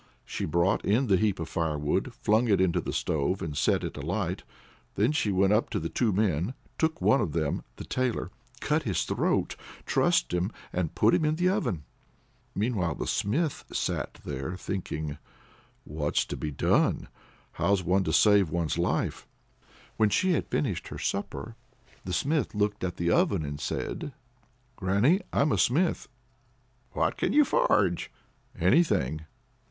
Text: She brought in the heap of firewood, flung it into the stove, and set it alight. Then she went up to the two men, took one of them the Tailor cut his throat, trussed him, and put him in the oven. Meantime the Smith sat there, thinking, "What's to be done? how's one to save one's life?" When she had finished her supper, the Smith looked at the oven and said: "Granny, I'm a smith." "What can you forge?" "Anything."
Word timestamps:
She 0.25 0.45
brought 0.45 0.83
in 0.83 1.05
the 1.05 1.15
heap 1.15 1.39
of 1.39 1.47
firewood, 1.47 2.11
flung 2.11 2.47
it 2.47 2.59
into 2.59 2.81
the 2.81 2.91
stove, 2.91 3.39
and 3.39 3.55
set 3.55 3.83
it 3.83 3.95
alight. 3.95 4.41
Then 4.95 5.11
she 5.11 5.31
went 5.31 5.53
up 5.53 5.69
to 5.69 5.79
the 5.79 5.89
two 5.89 6.11
men, 6.11 6.55
took 6.79 6.99
one 6.99 7.21
of 7.21 7.33
them 7.33 7.63
the 7.75 7.83
Tailor 7.85 8.31
cut 8.61 8.81
his 8.81 9.03
throat, 9.03 9.55
trussed 9.85 10.33
him, 10.33 10.51
and 10.73 10.95
put 10.95 11.13
him 11.13 11.23
in 11.23 11.35
the 11.35 11.49
oven. 11.49 11.83
Meantime 12.55 12.95
the 12.97 13.05
Smith 13.05 13.63
sat 13.71 14.15
there, 14.25 14.57
thinking, 14.57 15.19
"What's 15.83 16.25
to 16.25 16.35
be 16.35 16.49
done? 16.49 17.07
how's 17.51 17.83
one 17.83 18.03
to 18.05 18.11
save 18.11 18.49
one's 18.49 18.79
life?" 18.79 19.27
When 19.97 20.09
she 20.09 20.31
had 20.31 20.47
finished 20.49 20.87
her 20.87 20.97
supper, 20.97 21.55
the 22.05 22.13
Smith 22.13 22.55
looked 22.55 22.83
at 22.83 22.97
the 22.97 23.11
oven 23.11 23.45
and 23.45 23.59
said: 23.61 24.13
"Granny, 24.77 25.21
I'm 25.31 25.51
a 25.51 25.59
smith." 25.59 26.07
"What 26.93 27.17
can 27.17 27.33
you 27.33 27.45
forge?" 27.45 28.09
"Anything." 28.59 29.25